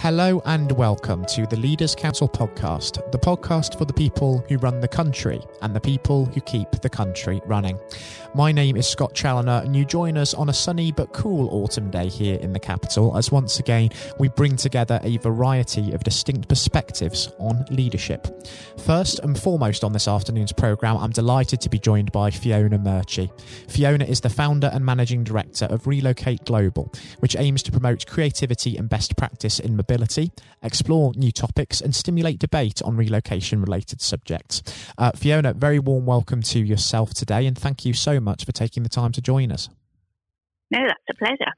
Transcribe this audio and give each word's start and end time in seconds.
Hello 0.00 0.40
and 0.44 0.70
welcome 0.70 1.24
to 1.24 1.44
the 1.48 1.56
Leaders 1.56 1.96
Council 1.96 2.28
podcast, 2.28 3.10
the 3.10 3.18
podcast 3.18 3.76
for 3.76 3.84
the 3.84 3.92
people 3.92 4.44
who 4.48 4.56
run 4.58 4.78
the 4.78 4.86
country 4.86 5.40
and 5.60 5.74
the 5.74 5.80
people 5.80 6.24
who 6.24 6.40
keep 6.42 6.70
the 6.70 6.88
country 6.88 7.42
running. 7.46 7.76
My 8.32 8.52
name 8.52 8.76
is 8.76 8.86
Scott 8.86 9.12
Challoner, 9.12 9.60
and 9.64 9.74
you 9.74 9.84
join 9.84 10.16
us 10.16 10.34
on 10.34 10.50
a 10.50 10.52
sunny 10.52 10.92
but 10.92 11.12
cool 11.12 11.48
autumn 11.50 11.90
day 11.90 12.08
here 12.08 12.38
in 12.38 12.52
the 12.52 12.60
capital 12.60 13.16
as 13.16 13.32
once 13.32 13.58
again 13.58 13.88
we 14.20 14.28
bring 14.28 14.54
together 14.54 15.00
a 15.02 15.16
variety 15.18 15.90
of 15.92 16.04
distinct 16.04 16.48
perspectives 16.48 17.32
on 17.40 17.64
leadership. 17.70 18.28
First 18.78 19.18
and 19.18 19.36
foremost 19.38 19.82
on 19.82 19.92
this 19.92 20.06
afternoon's 20.06 20.52
programme, 20.52 20.98
I'm 20.98 21.10
delighted 21.10 21.60
to 21.62 21.68
be 21.68 21.80
joined 21.80 22.12
by 22.12 22.30
Fiona 22.30 22.78
Murchie. 22.78 23.32
Fiona 23.68 24.04
is 24.04 24.20
the 24.20 24.30
founder 24.30 24.70
and 24.72 24.86
managing 24.86 25.24
director 25.24 25.64
of 25.64 25.88
Relocate 25.88 26.44
Global, 26.44 26.92
which 27.18 27.34
aims 27.36 27.64
to 27.64 27.72
promote 27.72 28.06
creativity 28.06 28.76
and 28.76 28.88
best 28.88 29.16
practice 29.16 29.58
in 29.58 29.76
explore 30.62 31.12
new 31.14 31.32
topics, 31.32 31.80
and 31.80 31.94
stimulate 31.94 32.38
debate 32.38 32.82
on 32.82 32.96
relocation 32.96 33.60
related 33.60 34.00
subjects. 34.00 34.62
Uh, 34.98 35.12
Fiona, 35.12 35.54
very 35.54 35.78
warm 35.78 36.04
welcome 36.04 36.42
to 36.42 36.58
yourself 36.58 37.14
today, 37.14 37.46
and 37.46 37.56
thank 37.56 37.84
you 37.84 37.92
so 37.92 38.20
much 38.20 38.44
for 38.44 38.52
taking 38.52 38.82
the 38.82 38.88
time 38.88 39.12
to 39.12 39.22
join 39.22 39.50
us. 39.50 39.68
No, 40.70 40.80
that's 40.86 41.00
a 41.10 41.14
pleasure. 41.14 41.52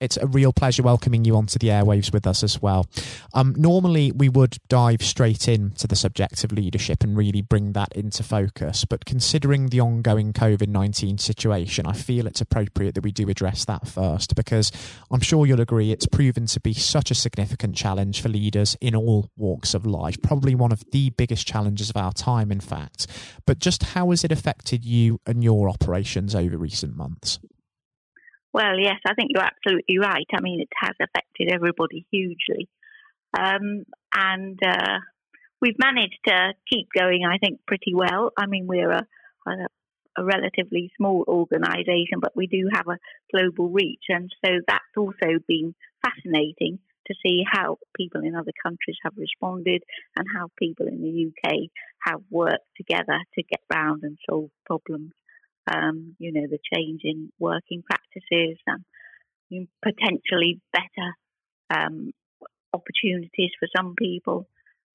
It's 0.00 0.16
a 0.16 0.26
real 0.26 0.52
pleasure 0.52 0.82
welcoming 0.82 1.24
you 1.24 1.36
onto 1.36 1.58
the 1.58 1.68
airwaves 1.68 2.12
with 2.12 2.26
us 2.26 2.42
as 2.42 2.60
well. 2.60 2.86
Um, 3.34 3.54
normally, 3.56 4.10
we 4.12 4.28
would 4.28 4.56
dive 4.68 5.02
straight 5.02 5.46
into 5.46 5.86
the 5.86 5.94
subject 5.94 6.42
of 6.42 6.52
leadership 6.52 7.04
and 7.04 7.16
really 7.16 7.42
bring 7.42 7.72
that 7.72 7.92
into 7.92 8.22
focus. 8.22 8.84
But 8.84 9.04
considering 9.04 9.68
the 9.68 9.80
ongoing 9.80 10.32
COVID 10.32 10.68
19 10.68 11.18
situation, 11.18 11.86
I 11.86 11.92
feel 11.92 12.26
it's 12.26 12.40
appropriate 12.40 12.94
that 12.94 13.04
we 13.04 13.12
do 13.12 13.28
address 13.28 13.64
that 13.66 13.86
first 13.86 14.34
because 14.34 14.72
I'm 15.10 15.20
sure 15.20 15.46
you'll 15.46 15.60
agree 15.60 15.92
it's 15.92 16.06
proven 16.06 16.46
to 16.46 16.60
be 16.60 16.72
such 16.72 17.10
a 17.10 17.14
significant 17.14 17.76
challenge 17.76 18.22
for 18.22 18.28
leaders 18.30 18.76
in 18.80 18.96
all 18.96 19.30
walks 19.36 19.74
of 19.74 19.84
life, 19.84 20.20
probably 20.22 20.54
one 20.54 20.72
of 20.72 20.82
the 20.92 21.10
biggest 21.10 21.46
challenges 21.46 21.90
of 21.90 21.96
our 21.96 22.12
time, 22.12 22.50
in 22.50 22.60
fact. 22.60 23.06
But 23.46 23.58
just 23.58 23.82
how 23.82 24.10
has 24.10 24.24
it 24.24 24.32
affected 24.32 24.84
you 24.84 25.20
and 25.26 25.44
your 25.44 25.68
operations 25.68 26.34
over 26.34 26.56
recent 26.56 26.96
months? 26.96 27.38
Well, 28.52 28.78
yes, 28.78 28.96
I 29.06 29.14
think 29.14 29.30
you're 29.32 29.44
absolutely 29.44 29.98
right. 29.98 30.26
I 30.34 30.40
mean, 30.40 30.60
it 30.60 30.68
has 30.76 30.94
affected 31.00 31.52
everybody 31.52 32.06
hugely. 32.10 32.68
Um, 33.38 33.84
and 34.12 34.58
uh, 34.64 34.98
we've 35.60 35.78
managed 35.78 36.18
to 36.26 36.54
keep 36.68 36.88
going, 36.96 37.24
I 37.24 37.38
think, 37.38 37.60
pretty 37.66 37.94
well. 37.94 38.32
I 38.36 38.46
mean, 38.46 38.66
we're 38.66 38.90
a, 38.90 39.06
a, 39.46 39.52
a, 40.18 40.24
relatively 40.24 40.90
small 40.96 41.24
organisation, 41.28 42.18
but 42.20 42.34
we 42.34 42.48
do 42.48 42.68
have 42.72 42.88
a 42.88 42.98
global 43.32 43.68
reach. 43.68 44.02
And 44.08 44.32
so 44.44 44.50
that's 44.66 44.96
also 44.96 45.38
been 45.46 45.74
fascinating 46.02 46.80
to 47.06 47.14
see 47.24 47.44
how 47.48 47.78
people 47.96 48.22
in 48.22 48.34
other 48.34 48.52
countries 48.62 48.96
have 49.04 49.12
responded 49.16 49.82
and 50.16 50.26
how 50.34 50.48
people 50.58 50.88
in 50.88 51.00
the 51.02 51.30
UK 51.30 51.54
have 52.00 52.20
worked 52.30 52.66
together 52.76 53.18
to 53.34 53.42
get 53.42 53.60
round 53.72 54.02
and 54.02 54.18
solve 54.28 54.50
problems 54.66 55.12
um, 55.72 56.16
you 56.18 56.32
know, 56.32 56.46
the 56.50 56.58
change 56.74 57.02
in 57.04 57.32
working 57.38 57.82
practices 57.82 58.58
and 58.66 59.68
potentially 59.82 60.60
better 60.72 61.14
um, 61.70 62.12
opportunities 62.72 63.50
for 63.58 63.68
some 63.76 63.94
people. 63.98 64.46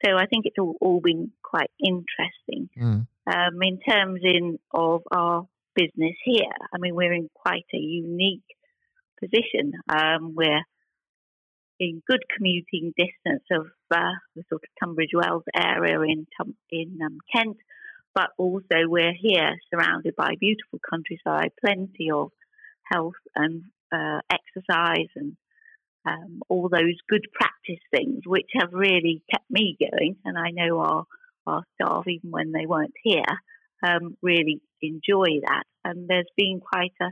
So 0.03 0.17
I 0.17 0.25
think 0.25 0.45
it's 0.45 0.57
all, 0.59 0.75
all 0.81 0.99
been 1.01 1.31
quite 1.41 1.71
interesting. 1.79 2.69
Mm. 2.77 3.07
Um, 3.27 3.63
in 3.63 3.79
terms 3.79 4.21
in 4.23 4.59
of 4.71 5.01
our 5.11 5.47
business 5.75 6.15
here, 6.23 6.51
I 6.73 6.77
mean, 6.77 6.95
we're 6.95 7.13
in 7.13 7.29
quite 7.33 7.65
a 7.73 7.77
unique 7.77 8.43
position. 9.19 9.73
Um, 9.89 10.35
we're 10.35 10.61
in 11.79 12.01
good 12.07 12.21
commuting 12.35 12.93
distance 12.97 13.43
of 13.51 13.67
uh, 13.91 14.15
the 14.35 14.43
sort 14.49 14.63
of 14.63 14.69
Tunbridge 14.81 15.11
Wells 15.13 15.43
area 15.55 15.99
in 16.01 16.27
in 16.69 16.99
um, 17.03 17.17
Kent, 17.33 17.57
but 18.15 18.29
also 18.37 18.87
we're 18.87 19.13
here 19.13 19.57
surrounded 19.69 20.15
by 20.15 20.35
beautiful 20.39 20.79
countryside, 20.89 21.51
plenty 21.63 22.09
of 22.11 22.31
health 22.91 23.13
and 23.35 23.65
uh, 23.91 24.19
exercise 24.31 25.09
and 25.15 25.35
um, 26.07 26.41
all 26.49 26.69
those 26.69 26.95
good 27.09 27.27
practice 27.33 27.83
things, 27.93 28.21
which 28.25 28.49
have 28.53 28.69
really 28.71 29.21
kept 29.29 29.49
me 29.49 29.77
going. 29.79 30.15
And 30.23 30.37
I 30.37 30.51
know 30.51 30.79
our, 30.79 31.03
our 31.45 31.63
staff, 31.75 32.07
even 32.07 32.31
when 32.31 32.51
they 32.53 32.65
weren't 32.65 32.93
here, 33.03 33.23
um, 33.85 34.15
really 34.21 34.61
enjoy 34.81 35.41
that. 35.45 35.63
And 35.83 36.07
there's 36.07 36.29
been 36.37 36.61
quite 36.61 36.93
a, 37.01 37.09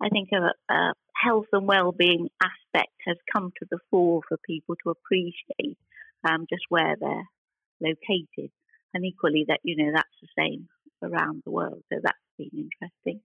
I 0.00 0.08
think, 0.08 0.30
a, 0.32 0.72
a 0.72 0.94
health 1.14 1.46
and 1.52 1.66
well-being 1.66 2.28
aspect 2.42 2.94
has 3.06 3.16
come 3.32 3.52
to 3.58 3.66
the 3.70 3.78
fore 3.90 4.22
for 4.26 4.38
people 4.46 4.76
to 4.84 4.90
appreciate 4.90 5.76
um, 6.28 6.46
just 6.48 6.62
where 6.68 6.96
they're 6.98 7.28
located 7.80 8.50
and 8.94 9.04
equally 9.04 9.44
that 9.48 9.60
you 9.62 9.76
know 9.76 9.92
that's 9.94 10.08
the 10.20 10.28
same 10.38 10.68
around 11.02 11.42
the 11.44 11.50
world. 11.50 11.82
So 11.92 11.98
that's 12.02 12.16
been 12.36 12.68
interesting, 12.80 13.20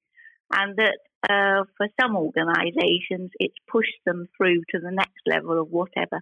and 0.54 0.78
that 0.78 0.98
uh, 1.30 1.64
for 1.78 1.88
some 2.00 2.16
organisations 2.16 3.32
it's 3.40 3.58
pushed 3.72 4.00
them 4.06 4.28
through 4.38 4.62
to 4.72 4.80
the 4.80 4.92
next 4.92 5.22
level 5.26 5.60
of 5.62 5.70
whatever 5.70 6.22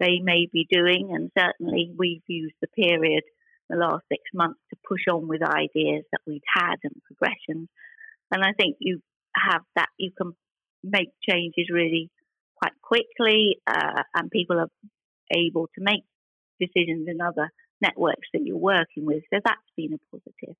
they 0.00 0.20
may 0.22 0.48
be 0.52 0.66
doing, 0.70 1.10
and 1.14 1.30
certainly 1.36 1.92
we've 1.96 2.22
used 2.26 2.54
the 2.60 2.68
period 2.68 3.24
the 3.68 3.76
last 3.76 4.04
six 4.08 4.22
months 4.32 4.60
to 4.70 4.76
push 4.88 5.02
on 5.12 5.28
with 5.28 5.42
ideas 5.42 6.04
that 6.12 6.20
we'd 6.26 6.42
had 6.54 6.76
and 6.82 6.94
progressions. 7.04 7.68
And 8.30 8.42
I 8.42 8.52
think 8.58 8.76
you 8.80 9.00
have 9.36 9.62
that 9.76 9.88
you 9.98 10.10
can 10.16 10.32
make 10.82 11.10
changes 11.28 11.68
really 11.70 12.10
quite 12.56 12.72
quickly, 12.82 13.58
uh, 13.66 14.02
and 14.14 14.30
people 14.30 14.58
are 14.58 14.70
able 15.34 15.68
to 15.74 15.80
make 15.80 16.04
decisions 16.60 17.08
in 17.08 17.20
other 17.20 17.50
networks 17.80 18.28
that 18.32 18.42
you're 18.44 18.56
working 18.56 19.04
with. 19.04 19.22
So 19.32 19.40
that's 19.44 19.60
been 19.76 19.94
a 19.94 19.98
positive. 20.10 20.56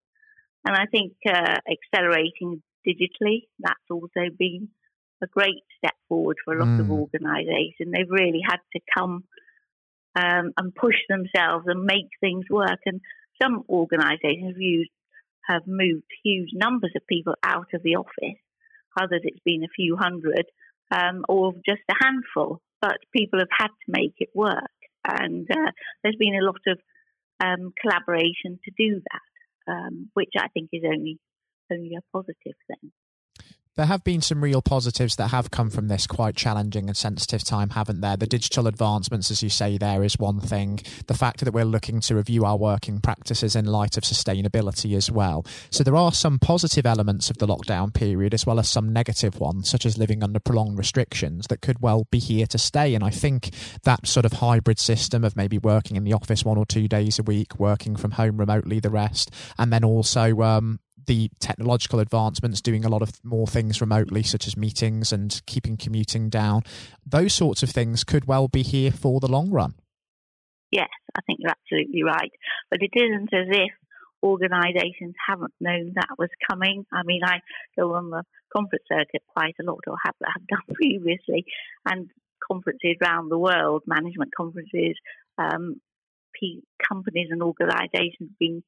And 0.64 0.76
I 0.76 0.86
think 0.86 1.12
uh, 1.26 1.56
accelerating 1.70 2.62
digitally, 2.86 3.46
that's 3.58 3.90
also 3.90 4.30
been 4.38 4.68
a 5.22 5.26
great 5.26 5.62
step 5.78 5.94
forward 6.08 6.36
for 6.44 6.54
a 6.54 6.58
lot 6.58 6.68
mm. 6.68 6.80
of 6.80 6.90
organisations. 6.90 7.92
They've 7.92 8.10
really 8.10 8.40
had 8.46 8.60
to 8.74 8.80
come 8.96 9.24
um, 10.14 10.52
and 10.56 10.74
push 10.74 10.96
themselves 11.08 11.66
and 11.66 11.84
make 11.84 12.08
things 12.20 12.44
work. 12.50 12.80
And 12.86 13.00
some 13.40 13.64
organisations 13.68 14.52
have, 14.52 14.60
used, 14.60 14.90
have 15.48 15.62
moved 15.66 16.04
huge 16.24 16.50
numbers 16.52 16.92
of 16.96 17.06
people 17.06 17.34
out 17.42 17.68
of 17.74 17.82
the 17.82 17.96
office. 17.96 18.38
Others, 19.00 19.22
it's 19.24 19.42
been 19.44 19.64
a 19.64 19.74
few 19.74 19.96
hundred 19.96 20.46
um, 20.90 21.24
or 21.28 21.52
just 21.66 21.82
a 21.90 21.94
handful. 22.04 22.60
But 22.80 22.98
people 23.12 23.40
have 23.40 23.48
had 23.56 23.68
to 23.68 23.88
make 23.88 24.14
it 24.18 24.30
work. 24.34 24.70
And 25.04 25.48
uh, 25.50 25.70
there's 26.02 26.16
been 26.16 26.36
a 26.40 26.44
lot 26.44 26.60
of 26.66 26.78
um, 27.40 27.72
collaboration 27.80 28.58
to 28.64 28.70
do 28.76 29.00
that, 29.10 29.72
um, 29.72 30.10
which 30.14 30.32
I 30.38 30.48
think 30.48 30.70
is 30.72 30.82
only 30.84 31.18
only 31.70 31.96
a 31.96 32.16
positive 32.16 32.56
thing 32.66 32.92
there 33.78 33.86
have 33.86 34.02
been 34.02 34.20
some 34.20 34.42
real 34.42 34.60
positives 34.60 35.14
that 35.14 35.28
have 35.28 35.52
come 35.52 35.70
from 35.70 35.86
this 35.86 36.04
quite 36.04 36.34
challenging 36.34 36.88
and 36.88 36.96
sensitive 36.96 37.44
time, 37.44 37.70
haven't 37.70 38.00
there? 38.00 38.16
The 38.16 38.26
digital 38.26 38.66
advancements, 38.66 39.30
as 39.30 39.40
you 39.40 39.48
say, 39.48 39.78
there 39.78 40.02
is 40.02 40.18
one 40.18 40.40
thing. 40.40 40.80
The 41.06 41.14
fact 41.14 41.44
that 41.44 41.54
we're 41.54 41.64
looking 41.64 42.00
to 42.00 42.16
review 42.16 42.44
our 42.44 42.56
working 42.56 42.98
practices 42.98 43.54
in 43.54 43.66
light 43.66 43.96
of 43.96 44.02
sustainability 44.02 44.96
as 44.96 45.12
well. 45.12 45.46
So 45.70 45.84
there 45.84 45.94
are 45.94 46.10
some 46.10 46.40
positive 46.40 46.86
elements 46.86 47.30
of 47.30 47.38
the 47.38 47.46
lockdown 47.46 47.94
period, 47.94 48.34
as 48.34 48.44
well 48.44 48.58
as 48.58 48.68
some 48.68 48.92
negative 48.92 49.38
ones, 49.38 49.70
such 49.70 49.86
as 49.86 49.96
living 49.96 50.24
under 50.24 50.40
prolonged 50.40 50.76
restrictions 50.76 51.46
that 51.46 51.62
could 51.62 51.80
well 51.80 52.08
be 52.10 52.18
here 52.18 52.48
to 52.48 52.58
stay. 52.58 52.96
And 52.96 53.04
I 53.04 53.10
think 53.10 53.50
that 53.84 54.08
sort 54.08 54.26
of 54.26 54.32
hybrid 54.32 54.80
system 54.80 55.22
of 55.22 55.36
maybe 55.36 55.56
working 55.56 55.96
in 55.96 56.02
the 56.02 56.14
office 56.14 56.44
one 56.44 56.58
or 56.58 56.66
two 56.66 56.88
days 56.88 57.20
a 57.20 57.22
week, 57.22 57.60
working 57.60 57.94
from 57.94 58.10
home 58.10 58.38
remotely 58.38 58.80
the 58.80 58.90
rest, 58.90 59.30
and 59.56 59.72
then 59.72 59.84
also 59.84 60.42
um, 60.42 60.80
the 61.08 61.30
technological 61.40 61.98
advancements, 61.98 62.60
doing 62.60 62.84
a 62.84 62.88
lot 62.88 63.02
of 63.02 63.12
more 63.24 63.48
things 63.48 63.80
remotely, 63.80 64.22
such 64.22 64.46
as 64.46 64.56
meetings 64.56 65.12
and 65.12 65.40
keeping 65.46 65.76
commuting 65.76 66.28
down, 66.28 66.62
those 67.04 67.32
sorts 67.32 67.64
of 67.64 67.70
things 67.70 68.04
could 68.04 68.26
well 68.26 68.46
be 68.46 68.62
here 68.62 68.92
for 68.92 69.18
the 69.18 69.26
long 69.26 69.50
run. 69.50 69.74
Yes, 70.70 70.90
I 71.16 71.20
think 71.22 71.40
you're 71.40 71.50
absolutely 71.50 72.04
right. 72.04 72.30
But 72.70 72.82
it 72.82 72.92
isn't 72.94 73.32
as 73.32 73.48
if 73.50 73.72
organisations 74.22 75.14
haven't 75.26 75.54
known 75.60 75.92
that 75.94 76.18
was 76.18 76.28
coming. 76.48 76.84
I 76.92 77.02
mean, 77.04 77.22
I 77.24 77.40
go 77.76 77.94
on 77.94 78.10
the 78.10 78.22
conference 78.54 78.84
circuit 78.86 79.22
quite 79.26 79.54
a 79.60 79.64
lot, 79.64 79.80
or 79.86 79.96
have, 80.04 80.14
have 80.22 80.46
done 80.46 80.62
previously, 80.74 81.46
and 81.84 82.08
conferences 82.46 82.96
around 83.02 83.30
the 83.30 83.38
world, 83.38 83.82
management 83.86 84.34
conferences, 84.36 84.96
um, 85.38 85.80
companies 86.88 87.28
and 87.30 87.42
organisations 87.42 88.30
have 88.30 88.38
been 88.38 88.62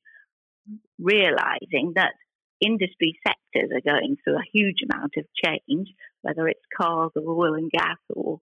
realising 0.99 1.93
that 1.95 2.15
industry 2.61 3.19
sectors 3.27 3.71
are 3.75 3.93
going 3.99 4.17
through 4.23 4.37
a 4.37 4.51
huge 4.53 4.79
amount 4.89 5.15
of 5.17 5.25
change, 5.45 5.89
whether 6.23 6.47
it's 6.49 6.61
cars 6.77 7.11
or 7.17 7.23
oil 7.33 7.55
and 7.55 7.71
gas 7.71 7.99
or 8.15 8.41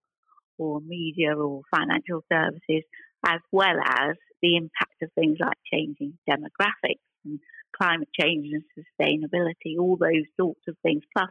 or 0.59 0.81
media 0.81 1.37
or 1.37 1.63
financial 1.71 2.25
services, 2.31 2.83
as 3.25 3.41
well 3.53 3.77
as 3.85 4.17
the 4.43 4.57
impact 4.57 5.03
of 5.03 5.13
things 5.15 5.39
like 5.41 5.57
changing 5.73 6.19
demographics 6.29 7.07
and 7.25 7.39
climate 7.77 8.09
change 8.19 8.49
and 8.53 8.65
sustainability, 8.77 9.79
all 9.79 9.97
those 9.97 10.27
sorts 10.37 10.61
of 10.69 10.77
things, 10.83 11.03
plus 11.17 11.31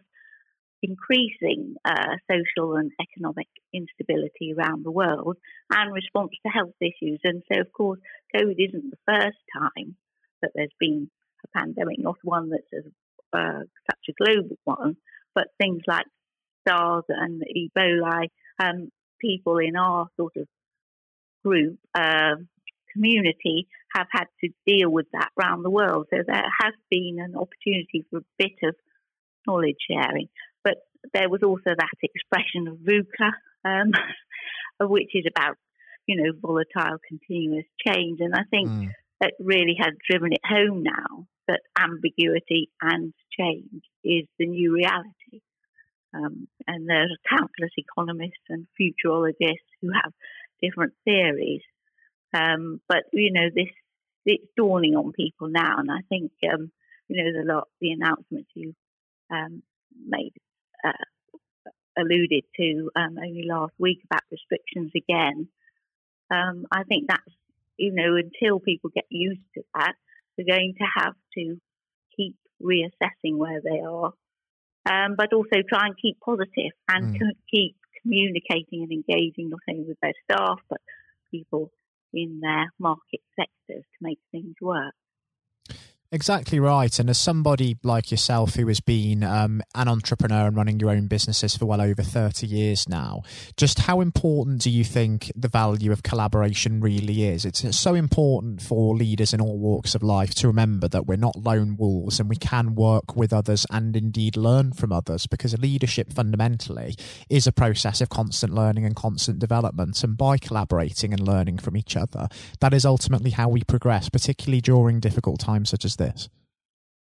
increasing 0.81 1.75
uh, 1.84 2.16
social 2.31 2.75
and 2.75 2.92
economic 3.01 3.48
instability 3.74 4.54
around 4.57 4.86
the 4.86 4.92
world 4.92 5.36
and 5.72 5.94
response 5.94 6.31
to 6.45 6.51
health 6.51 6.75
issues. 6.80 7.19
And 7.24 7.44
so, 7.51 7.60
of 7.60 7.72
course, 7.74 8.00
COVID 8.36 8.56
isn't 8.57 8.92
the 8.92 8.98
first 9.06 9.38
time 9.57 9.95
that 10.42 10.51
there's 10.54 10.69
been 10.80 11.10
a 11.54 11.58
pandemic, 11.58 12.00
not 12.00 12.18
one 12.24 12.50
that's 12.50 12.86
uh, 13.34 13.60
such 13.90 14.10
a 14.10 14.24
global 14.24 14.58
one, 14.64 14.98
but 15.36 15.48
things 15.60 15.82
like 15.88 16.06
SARS 16.68 17.04
and 17.10 17.44
Ebola. 17.44 18.28
Um, 18.60 18.90
people 19.20 19.58
in 19.58 19.76
our 19.76 20.08
sort 20.18 20.34
of 20.38 20.48
group 21.44 21.78
uh, 21.96 22.36
community 22.94 23.68
have 23.96 24.08
had 24.12 24.26
to 24.44 24.50
deal 24.66 24.90
with 24.90 25.08
that 25.14 25.30
around 25.40 25.64
the 25.64 25.70
world. 25.70 26.08
So 26.10 26.18
there 26.26 26.44
has 26.62 26.74
been 26.90 27.18
an 27.20 27.36
opportunity 27.36 28.06
for 28.10 28.20
a 28.20 28.26
bit 28.38 28.58
of 28.64 28.76
knowledge 29.46 29.78
sharing. 29.90 30.30
But 30.64 30.78
there 31.14 31.30
was 31.30 31.42
also 31.44 31.76
that 31.78 31.90
expression 32.02 32.68
of 32.68 32.78
VUCA, 32.78 33.32
um, 33.66 33.92
which 34.90 35.12
is 35.14 35.26
about, 35.28 35.56
you 36.06 36.22
know, 36.22 36.32
volatile 36.42 36.98
continuous 37.08 37.66
change. 37.86 38.20
And 38.20 38.36
I 38.36 38.44
think 38.50 38.70
mm. 38.70 38.90
it 39.22 39.34
really 39.40 39.78
has 39.80 39.94
driven 40.10 40.34
it 40.34 40.42
home 40.44 40.84
now 40.84 41.28
that 41.48 41.62
ambiguity 41.80 42.70
and 42.82 43.14
change 43.38 43.84
is 44.04 44.26
the 44.38 44.46
new 44.46 44.76
reality. 44.76 45.42
Um, 46.14 46.48
and 46.66 46.88
there 46.90 47.04
are 47.04 47.38
countless 47.38 47.72
economists 47.78 48.44
and 48.50 48.68
futurologists 48.80 49.68
who 49.82 49.92
have 49.94 50.14
different 50.62 50.94
theories. 51.06 51.62
Um, 52.34 52.82
but 52.88 53.04
you 53.14 53.32
know, 53.32 53.50
this 53.54 53.70
it's 54.26 54.44
dawning 54.58 54.96
on 54.96 55.14
people 55.14 55.48
now, 55.48 55.78
and 55.78 55.90
I 55.90 56.02
think 56.10 56.32
um, 56.52 56.72
you 57.08 57.24
know 57.24 57.32
the 57.40 57.54
lot 57.54 57.68
the 57.80 57.92
announcements 57.92 58.50
you 58.54 58.74
um, 59.32 59.64
made 60.06 60.34
uh, 60.84 60.92
alluded 61.98 62.44
to 62.58 62.92
um, 62.96 63.18
only 63.18 63.46
last 63.48 63.74
week 63.80 64.00
about 64.06 64.24
restrictions 64.32 64.92
again. 64.96 65.48
Um, 66.30 66.66
I 66.72 66.84
think 66.84 67.06
that's 67.08 67.32
you 67.78 67.94
know 67.94 68.16
until 68.16 68.60
people 68.60 68.90
get 68.94 69.06
used 69.10 69.42
to 69.56 69.64
that, 69.76 69.96
they're 70.38 70.57
going 70.57 70.75
to 70.78 70.86
have 71.04 71.13
to 71.38 71.57
keep 72.16 72.36
reassessing 72.62 73.38
where 73.38 73.62
they 73.62 73.80
are, 73.80 74.13
um, 74.89 75.16
but 75.18 75.34
also 75.34 75.62
try 75.68 75.86
and 75.88 75.95
keep 76.01 76.19
positive 76.19 76.72
and 76.88 77.16
mm. 77.16 77.30
keep 77.51 77.75
communicating 78.01 78.84
and 78.84 78.92
engaging 78.92 79.50
not 79.50 79.60
only 79.69 79.86
with 79.88 79.98
their 80.01 80.13
staff 80.24 80.60
but 80.69 80.80
people 81.31 81.72
in 82.13 82.39
their 82.42 82.72
market 82.80 83.22
sectors 83.36 83.84
to 83.84 84.00
make 84.01 84.19
things 84.31 84.56
work. 84.62 84.94
Exactly 86.09 86.57
right. 86.57 86.98
And 87.00 87.09
as 87.09 87.19
somebody 87.19 87.75
like 87.83 88.12
yourself 88.12 88.56
who 88.56 88.65
has 88.69 88.80
been 88.80 89.25
um, 89.25 89.62
an 89.75 89.89
entrepreneur 89.89 90.48
and 90.48 90.56
running 90.56 90.80
your 90.80 90.89
own 90.89 91.07
businesses 91.07 91.57
for 91.57 91.65
well 91.65 91.81
over 91.81 92.01
30 92.01 92.48
years 92.48 92.88
now, 92.88 93.24
just 93.57 93.80
how 93.80 94.00
important 94.00 94.62
do 94.62 94.69
you 94.69 94.86
think 94.86 95.30
the 95.36 95.50
value 95.50 95.92
of 95.92 96.04
collaboration 96.04 96.80
really 96.80 97.25
is? 97.25 97.44
It's 97.44 97.77
so 97.77 97.94
important 97.94 98.62
for 98.62 98.95
leaders 98.95 99.33
in 99.33 99.42
all 99.42 99.59
walks 99.59 99.95
of 99.95 100.01
life 100.01 100.33
to 100.36 100.48
remember 100.48 100.88
that 100.88 101.07
we're 101.07 101.18
not 101.18 101.36
lone 101.36 101.75
wolves 101.75 102.21
and 102.21 102.30
we 102.30 102.38
can 102.38 102.74
work 102.74 103.18
with 103.18 103.33
others 103.33 103.65
and 103.69 103.94
indeed 103.98 104.38
learn 104.38 104.71
from 104.71 104.94
others 104.94 105.27
because 105.27 105.57
leadership 105.57 106.13
fundamentally 106.13 106.95
is 107.30 107.48
a 107.48 107.51
process 107.51 108.00
of 108.00 108.07
constant 108.07 108.53
learning 108.53 108.86
and 108.86 108.95
constant 108.95 109.39
development. 109.39 110.01
And 110.06 110.18
by 110.18 110.38
collaborating 110.38 111.12
and 111.12 111.27
learning 111.27 111.57
from 111.57 111.75
each 111.75 111.98
other, 111.98 112.30
that 112.62 112.74
is 112.74 112.86
ultimately 112.86 113.31
how 113.31 113.50
we 113.50 113.65
progress, 113.65 114.07
particularly 114.07 114.62
during 114.62 115.01
difficult 115.01 115.42
times 115.42 115.69
such 115.69 115.83
as 115.83 115.97
this. 115.98 116.30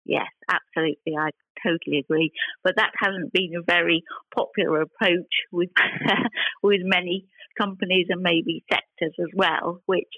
Yes, 0.05 0.29
absolutely. 0.51 1.17
I 1.19 1.31
totally 1.63 1.99
agree. 1.99 2.33
But 2.65 2.77
that 2.77 2.93
hasn't 2.97 3.33
been 3.33 3.53
a 3.59 3.63
very 3.63 4.03
popular 4.35 4.83
approach 4.83 5.35
with 5.53 5.71
with 6.63 6.81
many 6.83 7.27
companies 7.59 8.07
and 8.09 8.23
maybe 8.23 8.65
sectors 8.71 9.15
as 9.21 9.31
well, 9.35 9.83
which 9.87 10.09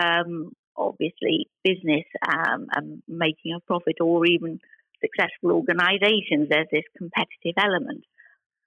um, 0.00 0.50
obviously 0.76 1.48
business 1.62 2.04
um, 2.26 2.66
and 2.74 3.02
making 3.06 3.54
a 3.56 3.60
profit 3.60 3.96
or 4.00 4.26
even 4.26 4.58
successful 5.00 5.52
organisations, 5.52 6.48
there's 6.48 6.66
this 6.72 6.84
competitive 6.96 7.54
element. 7.58 8.04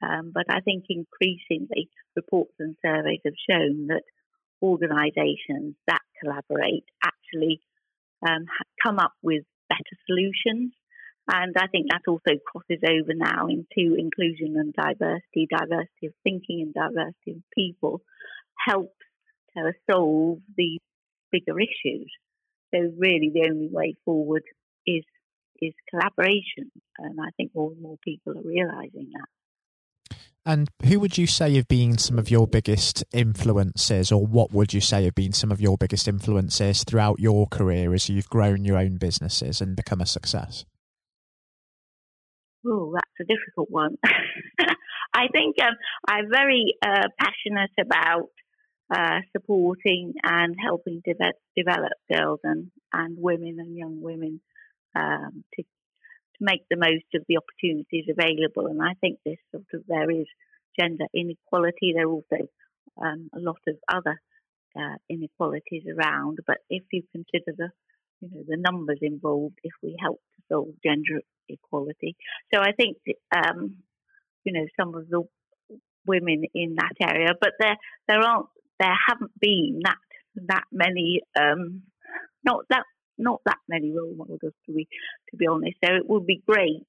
Um, 0.01 0.31
but 0.33 0.45
I 0.49 0.61
think 0.61 0.85
increasingly 0.89 1.89
reports 2.15 2.53
and 2.59 2.75
surveys 2.85 3.21
have 3.25 3.33
shown 3.49 3.87
that 3.87 4.03
organisations 4.61 5.75
that 5.87 6.01
collaborate 6.21 6.85
actually 7.03 7.61
um, 8.25 8.45
come 8.83 8.99
up 8.99 9.13
with 9.21 9.43
better 9.69 9.97
solutions. 10.05 10.73
And 11.29 11.53
I 11.57 11.67
think 11.67 11.87
that 11.89 12.01
also 12.07 12.39
crosses 12.45 12.81
over 12.87 13.13
now 13.13 13.47
into 13.47 13.95
inclusion 13.95 14.55
and 14.55 14.73
diversity, 14.73 15.47
diversity 15.49 16.07
of 16.07 16.13
thinking 16.23 16.61
and 16.61 16.73
diversity 16.73 17.31
of 17.31 17.43
people 17.53 18.01
helps 18.65 18.95
to 19.55 19.73
solve 19.91 20.39
these 20.55 20.79
bigger 21.31 21.59
issues. 21.59 22.09
So 22.73 22.79
really 22.97 23.31
the 23.33 23.49
only 23.49 23.67
way 23.71 23.95
forward 24.05 24.43
is 24.85 25.03
is 25.59 25.73
collaboration. 25.89 26.71
And 26.97 27.19
I 27.19 27.29
think 27.35 27.51
more 27.53 27.71
and 27.71 27.81
more 27.81 27.97
people 28.03 28.37
are 28.37 28.47
realizing 28.47 29.09
that. 29.13 29.27
And 30.47 30.69
who 30.85 31.01
would 31.01 31.17
you 31.17 31.27
say 31.27 31.55
have 31.55 31.67
been 31.67 31.97
some 31.97 32.17
of 32.17 32.31
your 32.31 32.47
biggest 32.47 33.03
influences, 33.11 34.13
or 34.13 34.25
what 34.25 34.53
would 34.53 34.73
you 34.73 34.79
say 34.79 35.03
have 35.03 35.13
been 35.13 35.33
some 35.33 35.51
of 35.51 35.59
your 35.59 35.77
biggest 35.77 36.07
influences 36.07 36.85
throughout 36.85 37.19
your 37.19 37.47
career 37.47 37.93
as 37.93 38.07
you've 38.07 38.29
grown 38.29 38.63
your 38.63 38.77
own 38.77 38.95
businesses 38.95 39.59
and 39.59 39.75
become 39.75 39.99
a 39.99 40.05
success? 40.05 40.63
Oh, 42.65 42.93
that's 42.93 43.11
a 43.19 43.25
difficult 43.25 43.69
one. 43.69 43.97
I 45.13 45.27
think 45.33 45.57
um, 45.61 45.75
I'm 46.07 46.29
very 46.31 46.75
uh, 46.81 47.09
passionate 47.19 47.71
about 47.77 48.29
uh, 48.89 49.19
supporting 49.35 50.13
and 50.23 50.55
helping 50.63 51.01
de- 51.03 51.33
develop 51.57 51.91
girls 52.09 52.39
and, 52.45 52.71
and 52.93 53.17
women 53.19 53.57
and 53.59 53.75
young 53.75 54.01
women 54.01 54.39
um, 54.95 55.43
to 55.55 55.63
to 56.37 56.45
make 56.45 56.63
the 56.69 56.77
most 56.77 57.05
of 57.15 57.23
the 57.27 57.37
opportunities 57.37 58.05
available. 58.09 58.67
And 58.67 58.81
I 58.81 58.93
think 59.01 59.19
this 59.25 59.37
sort 59.51 59.65
of 59.73 59.81
there 59.87 60.09
is 60.09 60.27
gender 60.79 61.05
inequality. 61.13 61.93
There 61.93 62.07
are 62.07 62.11
also 62.11 62.47
um, 63.01 63.29
a 63.33 63.39
lot 63.39 63.59
of 63.67 63.75
other 63.91 64.19
uh, 64.77 64.95
inequalities 65.09 65.83
around. 65.87 66.39
But 66.45 66.57
if 66.69 66.83
you 66.91 67.03
consider 67.11 67.53
the 67.57 67.69
you 68.21 68.29
know 68.31 68.43
the 68.47 68.57
numbers 68.57 68.99
involved, 69.01 69.59
if 69.63 69.73
we 69.83 69.95
help 69.99 70.19
to 70.35 70.43
solve 70.51 70.73
gender 70.83 71.21
equality, 71.49 72.15
so 72.53 72.61
I 72.61 72.71
think 72.71 72.97
um, 73.35 73.77
you 74.43 74.53
know 74.53 74.65
some 74.79 74.95
of 74.95 75.09
the 75.09 75.23
women 76.05 76.43
in 76.53 76.75
that 76.75 76.93
area, 77.01 77.33
but 77.39 77.53
there 77.59 77.77
there 78.07 78.19
aren't 78.19 78.47
there 78.79 78.95
haven't 79.07 79.31
been 79.39 79.81
that 79.83 79.97
that 80.47 80.63
many 80.71 81.21
um, 81.39 81.83
not 82.43 82.65
that 82.69 82.83
not 83.17 83.41
that 83.45 83.57
many 83.67 83.91
role 83.91 84.15
models 84.15 84.53
to 84.65 84.73
be 84.73 84.87
to 85.29 85.37
be 85.37 85.47
honest. 85.47 85.77
So 85.83 85.93
it 85.93 86.07
would 86.07 86.25
be 86.25 86.43
great 86.47 86.85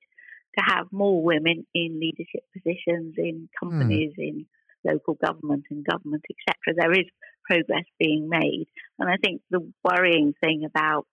to 0.59 0.65
have 0.65 0.87
more 0.93 1.23
women 1.23 1.67
in 1.75 2.01
leadership 2.01 2.45
positions 2.53 3.15
in 3.17 3.49
companies, 3.59 4.13
mm. 4.19 4.29
in 4.29 4.47
local 4.85 5.15
government 5.15 5.65
and 5.71 5.85
government, 5.85 6.25
etc. 6.31 6.75
There 6.77 6.93
is 6.93 7.07
progress 7.45 7.85
being 7.99 8.29
made, 8.29 8.67
and 8.99 9.09
I 9.09 9.17
think 9.23 9.43
the 9.51 9.73
worrying 9.85 10.35
thing 10.43 10.65
about 10.65 11.07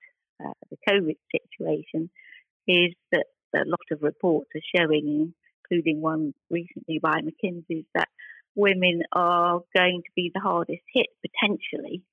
uh, 0.44 0.54
the 0.70 0.78
COVID 0.90 1.18
situation 1.32 2.10
is 2.68 2.94
that 3.12 3.26
a 3.56 3.66
lot 3.66 3.80
of 3.92 4.02
reports 4.02 4.50
are 4.56 4.80
showing, 4.82 5.34
including 5.64 6.02
one 6.02 6.34
recently 6.50 7.00
by 7.00 7.22
McKinsey, 7.22 7.86
that 7.94 8.10
women 8.56 9.02
are 9.12 9.62
going 9.76 10.02
to 10.04 10.12
be 10.16 10.32
the 10.34 10.42
hardest 10.42 10.82
hit 10.94 11.08
potentially 11.22 12.04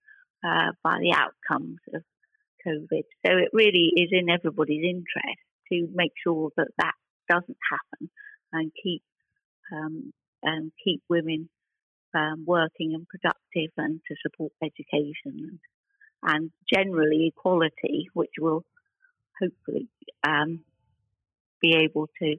uh, 0.44 0.72
by 0.82 0.98
the 1.00 1.14
outcomes 1.14 1.78
of 1.94 2.02
COVID. 2.66 3.04
So 3.26 3.32
it 3.38 3.50
really 3.52 3.92
is 3.96 4.10
in 4.12 4.30
everybody's 4.30 4.84
interest 4.84 5.42
to 5.70 5.88
make 5.94 6.12
sure 6.22 6.50
that 6.56 6.68
that 6.78 6.94
doesn't 7.28 7.58
happen 7.70 8.10
and 8.52 8.70
keep 8.82 9.02
um, 9.72 10.12
and 10.42 10.72
keep 10.84 11.02
women 11.08 11.48
um, 12.14 12.44
working 12.46 12.94
and 12.94 13.06
productive 13.08 13.72
and 13.76 14.00
to 14.08 14.14
support 14.22 14.52
education 14.62 15.14
and, 15.24 15.58
and 16.22 16.50
generally 16.72 17.32
equality, 17.34 18.08
which 18.12 18.32
will 18.38 18.64
hopefully 19.40 19.88
um, 20.26 20.60
be 21.60 21.76
able 21.76 22.08
to 22.20 22.36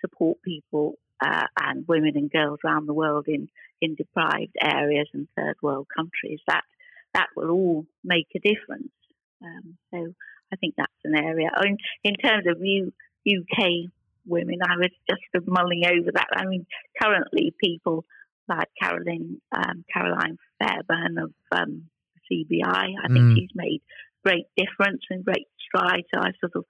support 0.00 0.38
people 0.42 0.94
uh, 1.24 1.46
and 1.60 1.86
women 1.88 2.12
and 2.16 2.30
girls 2.30 2.58
around 2.64 2.86
the 2.86 2.94
world 2.94 3.26
in, 3.28 3.48
in 3.80 3.94
deprived 3.94 4.54
areas 4.60 5.08
and 5.14 5.28
third 5.36 5.54
world 5.62 5.86
countries. 5.96 6.40
That 6.46 6.64
that 7.14 7.28
will 7.36 7.50
all 7.50 7.86
make 8.02 8.26
a 8.34 8.40
difference. 8.40 8.90
Um, 9.42 9.76
so 9.92 10.12
I 10.52 10.56
think 10.56 10.74
that's 10.76 10.92
an 11.04 11.16
area. 11.16 11.50
In, 11.64 11.76
in 12.04 12.14
terms 12.14 12.44
of 12.48 12.58
U, 12.60 12.92
UK 13.26 13.90
women, 14.26 14.58
I 14.62 14.76
was 14.76 14.90
just 15.08 15.46
mulling 15.46 15.84
over 15.86 16.10
that. 16.14 16.28
I 16.34 16.46
mean, 16.46 16.66
currently 17.00 17.54
people 17.62 18.04
like 18.48 18.68
Caroline 18.80 19.40
um, 19.56 19.84
Caroline 19.92 20.36
Fairbairn 20.58 21.18
of 21.18 21.32
um, 21.52 21.84
CBI, 22.30 22.64
I 23.02 23.08
think 23.08 23.24
mm. 23.24 23.34
she's 23.34 23.50
made 23.54 23.80
great 24.24 24.46
difference 24.56 25.02
and 25.10 25.24
great 25.24 25.46
strides. 25.66 26.06
So 26.12 26.20
I 26.20 26.30
sort 26.40 26.52
of 26.56 26.64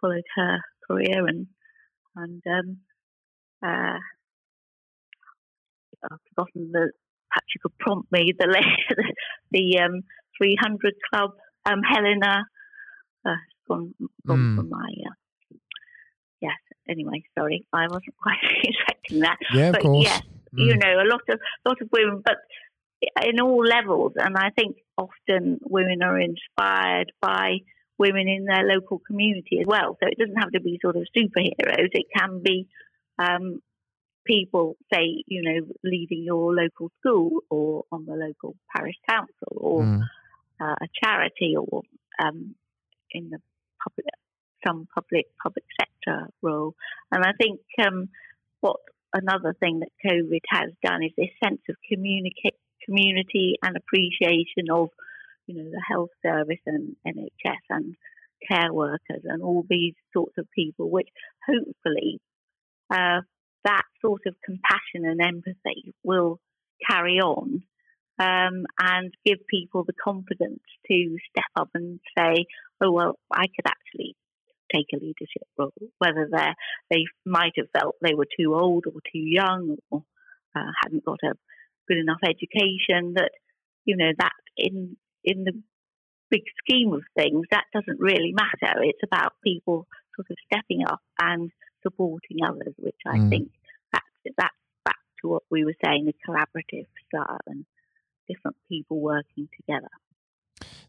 followed 0.00 0.24
her 0.36 0.58
career 0.86 1.26
and 1.26 1.46
and 2.16 2.42
um, 2.46 2.76
uh, 3.64 3.98
I've 6.04 6.18
forgotten 6.34 6.72
the. 6.72 6.90
Perhaps 7.30 7.54
you 7.54 7.60
could 7.62 7.78
prompt 7.78 8.10
me 8.10 8.32
the 8.36 8.48
the 9.52 9.78
um, 9.78 10.02
300 10.38 10.94
Club. 11.12 11.30
Um, 11.70 11.82
Helena, 11.82 12.44
uh, 13.24 13.30
gone, 13.68 13.94
gone 14.26 14.38
mm. 14.38 14.56
from 14.56 14.70
my. 14.70 14.92
Uh, 15.06 15.56
yes. 16.40 16.56
Anyway, 16.88 17.22
sorry, 17.38 17.64
I 17.72 17.86
wasn't 17.86 18.16
quite 18.22 18.38
expecting 18.64 19.20
that. 19.20 19.38
Yeah, 19.54 19.70
but 19.70 19.80
of 19.80 19.86
course. 19.86 20.04
Yes, 20.04 20.22
mm. 20.54 20.66
you 20.66 20.76
know, 20.76 20.94
a 20.94 21.06
lot 21.08 21.20
of 21.28 21.40
lot 21.64 21.80
of 21.80 21.88
women, 21.92 22.22
but 22.24 22.38
in 23.24 23.40
all 23.40 23.64
levels, 23.64 24.12
and 24.16 24.36
I 24.36 24.50
think 24.50 24.76
often 24.96 25.58
women 25.62 26.02
are 26.02 26.20
inspired 26.20 27.12
by 27.20 27.58
women 27.98 28.28
in 28.28 28.44
their 28.44 28.64
local 28.64 28.98
community 29.06 29.60
as 29.60 29.66
well. 29.66 29.96
So 30.00 30.08
it 30.08 30.18
doesn't 30.18 30.40
have 30.40 30.52
to 30.52 30.60
be 30.60 30.78
sort 30.82 30.96
of 30.96 31.06
superheroes. 31.16 31.90
It 31.92 32.06
can 32.16 32.42
be 32.42 32.66
um, 33.18 33.60
people, 34.26 34.76
say, 34.92 35.22
you 35.26 35.42
know, 35.42 35.66
leading 35.84 36.24
your 36.24 36.54
local 36.54 36.90
school 36.98 37.40
or 37.50 37.84
on 37.92 38.06
the 38.06 38.14
local 38.14 38.56
parish 38.74 38.96
council 39.08 39.52
or 39.52 39.82
mm. 39.82 40.02
Uh, 40.60 40.74
a 40.80 40.86
charity 41.02 41.54
or 41.56 41.82
um, 42.22 42.54
in 43.12 43.30
the 43.30 43.38
public, 43.82 44.06
some 44.66 44.86
public 44.94 45.26
public 45.42 45.64
sector 45.80 46.28
role. 46.42 46.74
And 47.10 47.24
I 47.24 47.32
think 47.40 47.60
um, 47.84 48.08
what 48.60 48.76
another 49.14 49.54
thing 49.58 49.80
that 49.80 49.90
COVID 50.04 50.40
has 50.48 50.70
done 50.82 51.02
is 51.02 51.12
this 51.16 51.30
sense 51.42 51.62
of 51.68 51.76
community 51.90 53.56
and 53.62 53.76
appreciation 53.76 54.70
of, 54.70 54.90
you 55.46 55.56
know, 55.56 55.70
the 55.70 55.82
health 55.88 56.10
service 56.24 56.60
and 56.66 56.96
NHS 57.06 57.64
and 57.70 57.96
care 58.48 58.72
workers 58.72 59.22
and 59.24 59.42
all 59.42 59.64
these 59.68 59.94
sorts 60.12 60.34
of 60.38 60.46
people, 60.54 60.90
which 60.90 61.08
hopefully 61.46 62.20
uh, 62.90 63.20
that 63.64 63.82
sort 64.00 64.22
of 64.26 64.34
compassion 64.44 65.04
and 65.04 65.20
empathy 65.20 65.94
will 66.02 66.40
carry 66.88 67.18
on 67.18 67.62
um, 68.20 68.66
and 68.78 69.14
give 69.24 69.38
people 69.48 69.84
the 69.84 69.94
confidence 69.94 70.60
to 70.86 71.16
step 71.30 71.50
up 71.56 71.70
and 71.74 72.00
say, 72.16 72.44
oh, 72.82 72.92
well, 72.92 73.18
I 73.32 73.46
could 73.46 73.66
actually 73.66 74.14
take 74.72 74.86
a 74.92 75.02
leadership 75.02 75.48
role, 75.58 75.72
whether 75.98 76.28
they 76.30 76.48
they 76.90 77.04
might 77.24 77.52
have 77.56 77.66
felt 77.76 77.96
they 78.02 78.14
were 78.14 78.28
too 78.38 78.54
old 78.54 78.84
or 78.86 79.00
too 79.12 79.18
young 79.18 79.76
or 79.90 80.04
uh, 80.54 80.70
hadn't 80.82 81.04
got 81.04 81.18
a 81.24 81.34
good 81.88 81.98
enough 81.98 82.20
education 82.22 83.14
that 83.14 83.30
you 83.84 83.96
know 83.96 84.10
that 84.18 84.32
in 84.56 84.96
in 85.24 85.44
the 85.44 85.52
big 86.30 86.42
scheme 86.62 86.92
of 86.92 87.02
things 87.16 87.44
that 87.50 87.64
doesn't 87.74 87.98
really 87.98 88.32
matter 88.32 88.80
it's 88.82 89.02
about 89.02 89.32
people 89.42 89.88
sort 90.14 90.26
of 90.30 90.36
stepping 90.46 90.84
up 90.86 91.00
and 91.20 91.50
supporting 91.82 92.38
others 92.46 92.74
which 92.78 93.00
i 93.08 93.16
mm. 93.16 93.28
think 93.28 93.50
that's 93.92 94.34
that's 94.36 94.54
back 94.84 94.96
to 95.20 95.28
what 95.28 95.42
we 95.50 95.64
were 95.64 95.74
saying 95.84 96.04
the 96.04 96.14
collaborative 96.24 96.86
style 97.08 97.38
and 97.48 97.64
different 98.30 98.56
people 98.68 99.00
working 99.00 99.48
together 99.56 99.88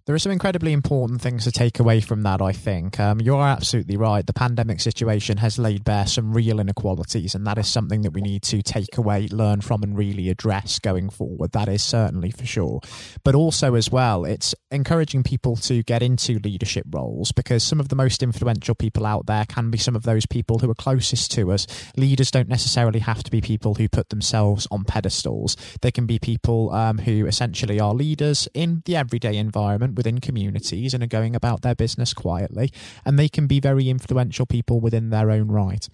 there 0.06 0.16
are 0.16 0.20
some 0.20 0.32
incredibly 0.32 0.74
important 0.74 1.22
things 1.22 1.44
to 1.44 1.52
take 1.52 1.80
away 1.80 2.02
from 2.02 2.24
that, 2.24 2.42
I 2.42 2.52
think. 2.52 3.00
Um, 3.00 3.22
you're 3.22 3.42
absolutely 3.42 3.98
right. 3.98 4.26
The 4.26 4.34
pandemic 4.34 4.82
situation 4.82 5.38
has 5.38 5.60
laid 5.60 5.84
bare 5.84 6.08
some 6.08 6.34
real 6.34 6.60
inequalities, 6.60 7.36
and 7.36 7.46
that 7.46 7.58
is 7.60 7.68
something 7.68 8.02
that 8.02 8.12
we 8.12 8.22
need 8.22 8.42
to 8.44 8.64
take 8.64 8.98
away, 8.98 9.28
learn 9.28 9.62
from, 9.62 9.84
and 9.84 9.96
really 9.96 10.30
address 10.30 10.80
going 10.80 11.10
forward. 11.10 11.52
That 11.52 11.70
is 11.70 11.84
certainly 11.84 12.32
for 12.32 12.46
sure. 12.46 12.82
But 13.24 13.36
also, 13.36 13.76
as 13.76 13.92
well, 13.92 14.26
it's 14.26 14.56
encouraging 14.72 15.22
people 15.24 15.56
to 15.58 15.84
get 15.84 16.02
into 16.02 16.40
leadership 16.40 16.88
roles 16.90 17.32
because 17.32 17.64
some 17.64 17.80
of 17.80 17.90
the 17.90 17.96
most 17.96 18.24
influential 18.24 18.74
people 18.74 19.06
out 19.06 19.28
there 19.28 19.46
can 19.46 19.70
be 19.70 19.78
some 19.78 19.96
of 19.96 20.04
those 20.04 20.26
people 20.26 20.60
who 20.60 20.72
are 20.72 20.76
closest 20.76 21.32
to 21.34 21.52
us. 21.52 21.68
Leaders 21.96 22.32
don't 22.32 22.50
necessarily 22.50 23.00
have 23.00 23.24
to 23.24 23.30
be 23.30 23.42
people 23.42 23.76
who 23.76 23.88
put 23.88 24.10
themselves 24.10 24.68
on 24.72 24.84
pedestals, 24.84 25.56
they 25.82 25.92
can 25.92 26.06
be 26.06 26.18
people 26.18 26.72
um, 26.72 26.98
who 26.98 27.28
essentially 27.28 27.80
are 27.80 27.94
leaders 27.94 28.48
in 28.54 28.82
the 28.86 28.96
everyday 28.96 29.38
environment 29.38 29.91
within 29.96 30.20
communities 30.20 30.94
and 30.94 31.04
are 31.04 31.08
going 31.08 31.36
about 31.36 31.62
their 31.62 31.76
business 31.76 32.14
quietly, 32.14 32.72
and 33.06 33.18
they 33.18 33.30
can 33.30 33.48
be 33.48 33.60
very 33.60 33.90
influential 33.90 34.46
people 34.46 34.80
within 34.80 35.10
their 35.10 35.32
own 35.32 35.50
right. 35.50 35.88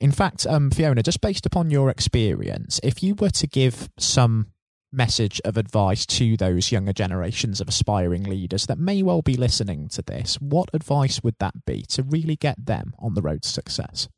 In 0.00 0.12
fact, 0.12 0.46
um, 0.46 0.70
Fiona, 0.70 1.02
just 1.02 1.20
based 1.20 1.46
upon 1.46 1.70
your 1.70 1.90
experience, 1.90 2.80
if 2.82 3.02
you 3.02 3.14
were 3.14 3.30
to 3.30 3.46
give 3.46 3.88
some 3.98 4.48
message 4.94 5.40
of 5.44 5.56
advice 5.56 6.06
to 6.06 6.36
those 6.36 6.70
younger 6.70 6.92
generations 6.92 7.60
of 7.60 7.68
aspiring 7.68 8.22
leaders 8.22 8.66
that 8.66 8.78
may 8.78 9.02
well 9.02 9.22
be 9.22 9.34
listening 9.34 9.88
to 9.88 10.02
this, 10.02 10.36
what 10.40 10.70
advice 10.72 11.22
would 11.22 11.34
that 11.40 11.64
be 11.66 11.82
to 11.82 12.02
really 12.02 12.36
get 12.36 12.64
them 12.64 12.94
on 12.98 13.14
the 13.14 13.22
road 13.22 13.42
to 13.42 13.48
success? 13.48 14.08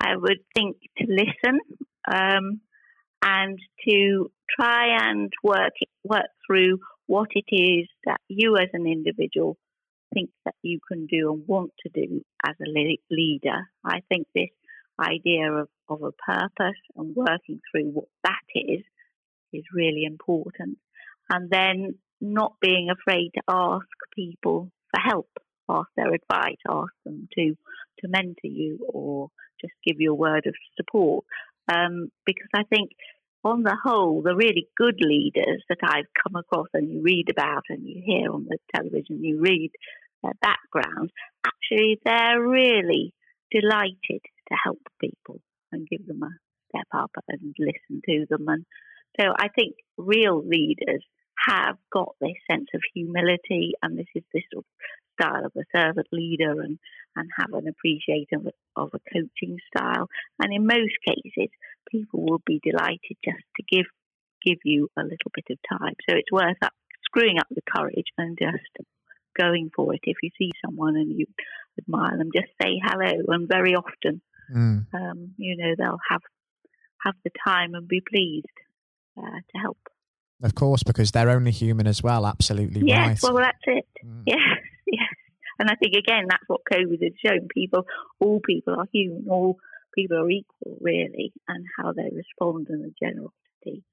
I 0.00 0.16
would 0.16 0.38
think 0.54 0.76
to 0.98 1.06
listen 1.08 1.60
um, 2.10 2.60
and 3.22 3.58
to 3.88 4.30
try 4.58 5.08
and 5.08 5.32
work 5.42 5.72
work 6.04 6.26
through 6.46 6.78
what 7.06 7.30
it 7.34 7.54
is 7.54 7.88
that 8.04 8.20
you 8.28 8.56
as 8.56 8.68
an 8.72 8.86
individual 8.86 9.56
think 10.14 10.30
that 10.44 10.54
you 10.62 10.78
can 10.86 11.06
do 11.06 11.32
and 11.32 11.46
want 11.46 11.72
to 11.80 11.88
do 11.88 12.22
as 12.46 12.54
a 12.60 12.98
leader. 13.10 13.68
I 13.84 14.00
think 14.08 14.26
this 14.34 14.50
idea 15.00 15.52
of, 15.52 15.68
of 15.88 16.02
a 16.02 16.12
purpose 16.12 16.80
and 16.96 17.14
working 17.14 17.60
through 17.70 17.90
what 17.90 18.08
that 18.24 18.40
is 18.54 18.82
is 19.52 19.64
really 19.74 20.04
important. 20.04 20.78
And 21.28 21.50
then 21.50 21.96
not 22.20 22.54
being 22.60 22.88
afraid 22.90 23.32
to 23.34 23.42
ask 23.48 23.86
people 24.14 24.70
for 24.90 25.00
help, 25.00 25.28
ask 25.68 25.88
their 25.96 26.14
advice, 26.14 26.56
ask 26.68 26.92
them 27.04 27.28
to, 27.36 27.56
to 28.00 28.08
mentor 28.08 28.36
you 28.44 28.78
or 28.88 29.28
just 29.60 29.74
give 29.84 29.96
you 30.00 30.12
a 30.12 30.14
word 30.14 30.46
of 30.46 30.54
support. 30.76 31.24
Um, 31.68 32.10
because 32.24 32.48
I 32.54 32.62
think 32.62 32.90
on 33.46 33.62
the 33.62 33.76
whole, 33.82 34.22
the 34.22 34.34
really 34.34 34.68
good 34.76 34.98
leaders 35.00 35.62
that 35.68 35.78
I've 35.82 36.10
come 36.22 36.34
across 36.36 36.66
and 36.74 36.90
you 36.90 37.02
read 37.02 37.30
about 37.30 37.62
and 37.68 37.86
you 37.86 38.02
hear 38.04 38.32
on 38.32 38.46
the 38.48 38.58
television, 38.74 39.22
you 39.22 39.40
read 39.40 39.70
their 40.22 40.34
background, 40.42 41.10
actually 41.46 42.00
they're 42.04 42.40
really 42.40 43.12
delighted 43.50 44.22
to 44.48 44.56
help 44.64 44.80
people 45.00 45.40
and 45.72 45.88
give 45.88 46.06
them 46.06 46.22
a 46.22 46.30
step 46.68 46.88
up 46.92 47.10
and 47.28 47.54
listen 47.58 48.02
to 48.04 48.26
them. 48.28 48.48
And 48.48 48.64
so 49.20 49.32
I 49.38 49.48
think 49.48 49.76
real 49.96 50.42
leaders 50.44 51.04
have 51.46 51.76
got 51.92 52.14
this 52.20 52.36
sense 52.50 52.66
of 52.74 52.80
humility 52.94 53.72
and 53.82 53.98
this 53.98 54.06
is 54.14 54.24
this 54.32 54.42
sort 54.52 54.64
of 54.64 55.24
style 55.24 55.46
of 55.46 55.52
a 55.56 55.64
servant 55.74 56.08
leader 56.12 56.60
and, 56.60 56.78
and 57.14 57.30
have 57.36 57.52
an 57.52 57.68
appreciation 57.68 58.46
of, 58.46 58.52
of 58.76 58.90
a 58.94 59.00
coaching 59.12 59.58
style. 59.74 60.08
And 60.40 60.52
in 60.52 60.66
most 60.66 60.96
cases, 61.06 61.50
people 61.90 62.24
will 62.24 62.42
be 62.44 62.60
delighted 62.62 63.16
just 63.24 63.44
to 63.56 63.62
give 63.68 63.86
give 64.44 64.58
you 64.64 64.88
a 64.96 65.02
little 65.02 65.32
bit 65.34 65.44
of 65.50 65.78
time. 65.78 65.94
So 66.08 66.16
it's 66.16 66.30
worth 66.30 66.56
up, 66.62 66.72
screwing 67.04 67.38
up 67.38 67.48
the 67.50 67.62
courage 67.74 68.06
and 68.16 68.38
just 68.38 68.86
going 69.36 69.70
for 69.74 69.94
it. 69.94 70.00
If 70.04 70.18
you 70.22 70.30
see 70.38 70.50
someone 70.64 70.96
and 70.96 71.18
you 71.18 71.26
admire 71.78 72.16
them, 72.16 72.30
just 72.34 72.48
say 72.62 72.80
hello. 72.82 73.24
And 73.28 73.48
very 73.48 73.74
often, 73.74 74.22
mm. 74.54 74.86
um, 74.94 75.34
you 75.36 75.56
know, 75.56 75.74
they'll 75.76 75.98
have 76.10 76.22
have 77.04 77.14
the 77.24 77.30
time 77.46 77.74
and 77.74 77.86
be 77.86 78.00
pleased 78.00 78.46
uh, 79.18 79.40
to 79.52 79.58
help. 79.60 79.78
Of 80.42 80.54
course, 80.54 80.82
because 80.82 81.12
they're 81.12 81.30
only 81.30 81.50
human 81.50 81.86
as 81.86 82.02
well. 82.02 82.26
Absolutely 82.26 82.82
yes, 82.84 83.22
right. 83.22 83.32
well, 83.32 83.42
that's 83.42 83.58
it. 83.66 83.88
Mm. 84.04 84.22
Yes, 84.26 84.38
yes. 84.86 85.08
And 85.58 85.70
I 85.70 85.74
think 85.74 85.94
again, 85.94 86.26
that's 86.28 86.44
what 86.46 86.60
COVID 86.70 87.02
has 87.02 87.12
shown. 87.24 87.48
People, 87.52 87.86
all 88.20 88.40
people 88.40 88.74
are 88.74 88.86
human. 88.92 89.26
All 89.30 89.56
people 89.96 90.18
are 90.18 90.30
equal, 90.30 90.78
really, 90.80 91.32
and 91.48 91.66
how 91.78 91.92
they 91.92 92.10
respond 92.14 92.68
and 92.70 92.84
the 92.84 92.94
generosity 93.02 93.84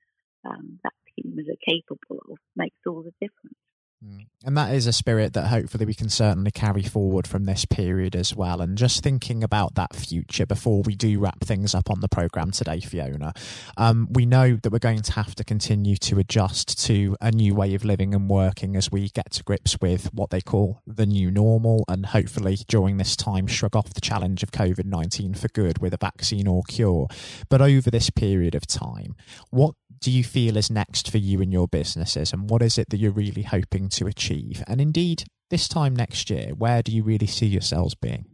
um, 0.45 0.79
that 0.83 0.93
humans 1.15 1.47
are 1.49 1.73
capable 1.73 2.21
of 2.31 2.37
makes 2.55 2.77
all 2.87 3.03
the 3.03 3.13
difference. 3.21 3.57
Mm. 4.03 4.25
And 4.45 4.57
that 4.57 4.73
is 4.73 4.87
a 4.87 4.93
spirit 4.93 5.31
that 5.33 5.47
hopefully 5.47 5.85
we 5.85 5.93
can 5.93 6.09
certainly 6.09 6.51
carry 6.51 6.83
forward 6.83 7.25
from 7.25 7.45
this 7.45 7.63
period 7.63 8.13
as 8.13 8.35
well. 8.35 8.59
And 8.59 8.77
just 8.77 9.01
thinking 9.01 9.41
about 9.41 9.75
that 9.75 9.95
future 9.95 10.45
before 10.45 10.81
we 10.81 10.95
do 10.95 11.17
wrap 11.19 11.39
things 11.41 11.73
up 11.73 11.89
on 11.89 12.01
the 12.01 12.09
programme 12.09 12.51
today, 12.51 12.81
Fiona, 12.81 13.33
um, 13.77 14.09
we 14.11 14.25
know 14.25 14.57
that 14.61 14.71
we're 14.71 14.79
going 14.79 15.01
to 15.01 15.13
have 15.13 15.33
to 15.35 15.45
continue 15.45 15.95
to 15.97 16.19
adjust 16.19 16.83
to 16.85 17.15
a 17.21 17.31
new 17.31 17.55
way 17.55 17.73
of 17.73 17.85
living 17.85 18.13
and 18.13 18.29
working 18.29 18.75
as 18.75 18.91
we 18.91 19.07
get 19.09 19.31
to 19.31 19.43
grips 19.43 19.77
with 19.79 20.13
what 20.13 20.29
they 20.29 20.41
call 20.41 20.81
the 20.85 21.05
new 21.05 21.31
normal. 21.31 21.85
And 21.87 22.07
hopefully 22.07 22.57
during 22.67 22.97
this 22.97 23.15
time, 23.15 23.47
shrug 23.47 23.77
off 23.77 23.93
the 23.93 24.01
challenge 24.01 24.43
of 24.43 24.51
COVID 24.51 24.85
19 24.85 25.35
for 25.35 25.47
good 25.47 25.77
with 25.77 25.93
a 25.93 25.97
vaccine 25.97 26.47
or 26.47 26.63
cure. 26.63 27.07
But 27.47 27.61
over 27.61 27.89
this 27.89 28.09
period 28.09 28.55
of 28.55 28.67
time, 28.67 29.15
what 29.51 29.75
do 30.03 30.11
you 30.11 30.23
feel 30.23 30.57
is 30.57 30.69
next 30.69 31.09
for 31.09 31.17
you 31.17 31.41
and 31.41 31.53
your 31.53 31.67
businesses? 31.67 32.33
And 32.33 32.49
what 32.49 32.61
is 32.61 32.77
it 32.77 32.89
that 32.89 32.97
you're 32.97 33.11
really 33.11 33.43
hoping 33.43 33.87
to 33.93 34.07
achieve? 34.07 34.63
And 34.67 34.79
indeed, 34.81 35.23
this 35.49 35.67
time 35.67 35.95
next 35.95 36.29
year, 36.29 36.51
where 36.57 36.81
do 36.81 36.91
you 36.91 37.03
really 37.03 37.27
see 37.27 37.45
yourselves 37.45 37.95
being? 37.95 38.25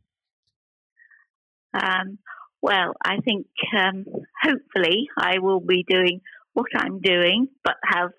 Um, 1.74 2.20
well, 2.62 2.94
I 3.04 3.18
think 3.18 3.48
um, 3.78 4.06
hopefully 4.42 5.08
I 5.18 5.40
will 5.40 5.60
be 5.60 5.86
doing 5.88 6.22
what 6.54 6.68
I'm 6.76 7.00
doing, 7.00 7.48
but 7.64 7.76
have 7.84 8.12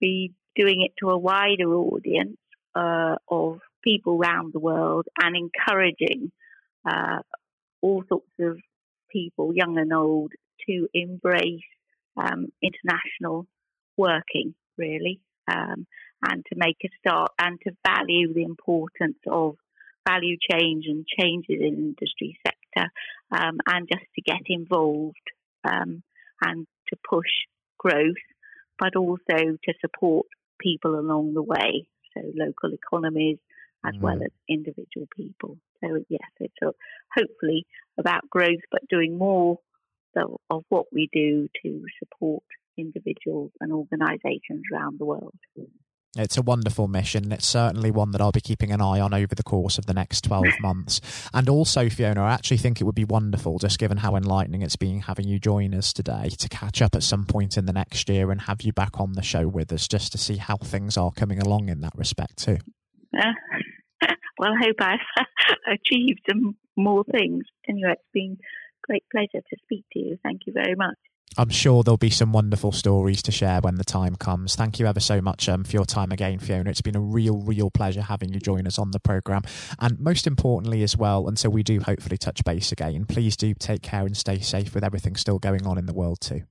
be 0.00 0.34
doing 0.56 0.82
it 0.82 0.92
to 1.00 1.10
a 1.10 1.18
wider 1.18 1.72
audience 1.72 2.36
uh, 2.74 3.16
of 3.28 3.60
people 3.82 4.18
around 4.18 4.52
the 4.52 4.60
world 4.60 5.06
and 5.22 5.36
encouraging 5.36 6.32
uh, 6.88 7.20
all 7.80 8.02
sorts 8.08 8.32
of 8.40 8.58
people, 9.10 9.52
young 9.54 9.78
and 9.78 9.92
old, 9.92 10.32
to 10.68 10.88
embrace 10.92 11.60
um, 12.16 12.48
international 12.62 13.46
working, 13.96 14.54
really, 14.76 15.20
um, 15.50 15.86
and 16.22 16.44
to 16.46 16.54
make 16.56 16.76
a 16.84 16.88
start 16.98 17.30
and 17.38 17.58
to 17.66 17.72
value 17.86 18.32
the 18.32 18.44
importance 18.44 19.18
of 19.30 19.56
value 20.08 20.36
change 20.50 20.84
and 20.86 21.06
changes 21.06 21.60
in 21.60 21.94
industry 21.96 22.38
sector, 22.46 22.88
um, 23.30 23.58
and 23.66 23.88
just 23.92 24.04
to 24.14 24.22
get 24.22 24.42
involved 24.46 25.16
um, 25.64 26.02
and 26.44 26.66
to 26.88 26.96
push 27.08 27.30
growth, 27.78 28.24
but 28.78 28.96
also 28.96 29.36
to 29.36 29.72
support 29.80 30.26
people 30.60 30.98
along 30.98 31.34
the 31.34 31.42
way, 31.42 31.86
so 32.14 32.20
local 32.34 32.72
economies 32.72 33.38
as 33.84 33.94
mm. 33.94 34.00
well 34.00 34.22
as 34.22 34.30
individual 34.48 35.06
people. 35.16 35.56
So 35.80 36.04
yes, 36.08 36.20
it's 36.40 36.54
a, 36.62 36.72
hopefully 37.14 37.66
about 37.98 38.28
growth, 38.30 38.62
but 38.70 38.88
doing 38.88 39.18
more 39.18 39.58
of 40.50 40.64
what 40.68 40.86
we 40.92 41.08
do 41.12 41.48
to 41.64 41.82
support 41.98 42.42
individuals 42.76 43.50
and 43.60 43.72
organisations 43.72 44.62
around 44.72 44.98
the 44.98 45.04
world. 45.04 45.34
It's 46.14 46.36
a 46.36 46.42
wonderful 46.42 46.88
mission. 46.88 47.32
It's 47.32 47.46
certainly 47.46 47.90
one 47.90 48.10
that 48.10 48.20
I'll 48.20 48.32
be 48.32 48.42
keeping 48.42 48.70
an 48.70 48.82
eye 48.82 49.00
on 49.00 49.14
over 49.14 49.34
the 49.34 49.42
course 49.42 49.78
of 49.78 49.86
the 49.86 49.94
next 49.94 50.24
12 50.24 50.44
months. 50.60 51.00
And 51.32 51.48
also, 51.48 51.88
Fiona, 51.88 52.22
I 52.22 52.32
actually 52.32 52.58
think 52.58 52.80
it 52.80 52.84
would 52.84 52.94
be 52.94 53.06
wonderful, 53.06 53.58
just 53.58 53.78
given 53.78 53.96
how 53.96 54.14
enlightening 54.14 54.60
it's 54.60 54.76
been 54.76 55.00
having 55.00 55.26
you 55.26 55.38
join 55.38 55.74
us 55.74 55.90
today, 55.90 56.28
to 56.38 56.48
catch 56.50 56.82
up 56.82 56.94
at 56.94 57.02
some 57.02 57.24
point 57.24 57.56
in 57.56 57.64
the 57.64 57.72
next 57.72 58.10
year 58.10 58.30
and 58.30 58.42
have 58.42 58.60
you 58.60 58.74
back 58.74 59.00
on 59.00 59.14
the 59.14 59.22
show 59.22 59.48
with 59.48 59.72
us 59.72 59.88
just 59.88 60.12
to 60.12 60.18
see 60.18 60.36
how 60.36 60.56
things 60.58 60.98
are 60.98 61.12
coming 61.12 61.40
along 61.40 61.70
in 61.70 61.80
that 61.80 61.94
respect, 61.96 62.36
too. 62.36 62.58
Uh, 63.16 63.32
well, 64.38 64.52
I 64.52 64.66
hope 64.66 64.76
I've 64.80 65.26
achieved 65.66 66.20
some 66.28 66.56
more 66.76 67.04
things. 67.04 67.44
Anyway, 67.66 67.92
it's 67.92 68.02
been 68.12 68.36
a 68.38 68.86
great 68.86 69.04
pleasure 69.10 69.42
to 69.48 69.56
speak 69.62 69.86
to 69.94 69.98
you. 69.98 70.18
Thank 70.22 70.42
you 70.46 70.52
very 70.52 70.74
much. 70.74 70.98
I'm 71.38 71.48
sure 71.48 71.82
there'll 71.82 71.96
be 71.96 72.10
some 72.10 72.32
wonderful 72.32 72.72
stories 72.72 73.22
to 73.22 73.32
share 73.32 73.60
when 73.60 73.76
the 73.76 73.84
time 73.84 74.16
comes. 74.16 74.54
Thank 74.54 74.78
you 74.78 74.86
ever 74.86 75.00
so 75.00 75.22
much 75.22 75.48
um, 75.48 75.64
for 75.64 75.72
your 75.72 75.86
time 75.86 76.12
again, 76.12 76.38
Fiona. 76.38 76.68
It's 76.68 76.82
been 76.82 76.96
a 76.96 77.00
real, 77.00 77.38
real 77.38 77.70
pleasure 77.70 78.02
having 78.02 78.34
you 78.34 78.38
join 78.38 78.66
us 78.66 78.78
on 78.78 78.90
the 78.90 79.00
programme. 79.00 79.42
And 79.78 79.98
most 79.98 80.26
importantly, 80.26 80.82
as 80.82 80.96
well, 80.96 81.28
until 81.28 81.50
we 81.50 81.62
do 81.62 81.80
hopefully 81.80 82.18
touch 82.18 82.44
base 82.44 82.70
again, 82.70 83.06
please 83.06 83.36
do 83.36 83.54
take 83.54 83.82
care 83.82 84.04
and 84.04 84.14
stay 84.14 84.40
safe 84.40 84.74
with 84.74 84.84
everything 84.84 85.16
still 85.16 85.38
going 85.38 85.66
on 85.66 85.78
in 85.78 85.86
the 85.86 85.94
world, 85.94 86.20
too. 86.20 86.42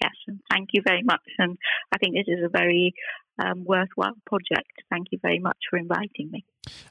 Yes, 0.00 0.14
and 0.28 0.40
thank 0.50 0.70
you 0.72 0.80
very 0.86 1.02
much. 1.02 1.20
And 1.38 1.58
I 1.92 1.98
think 1.98 2.14
this 2.14 2.26
is 2.26 2.42
a 2.42 2.48
very 2.48 2.94
um, 3.38 3.64
worthwhile 3.66 4.14
project. 4.26 4.72
Thank 4.90 5.08
you 5.10 5.18
very 5.20 5.40
much 5.40 5.58
for 5.68 5.78
inviting 5.78 6.30
me. 6.30 6.46